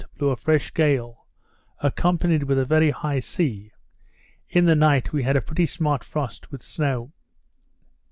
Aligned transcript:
blew 0.17 0.29
a 0.29 0.35
fresh 0.35 0.73
gale, 0.73 1.27
accompanied 1.79 2.41
with 2.41 2.57
a 2.57 2.65
very 2.65 2.89
high 2.89 3.19
sea. 3.19 3.71
In 4.49 4.65
the 4.65 4.75
night 4.75 5.09
had 5.09 5.35
a 5.37 5.41
pretty 5.41 5.67
smart 5.67 6.03
frost 6.03 6.51
with 6.51 6.63
snow. 6.63 7.11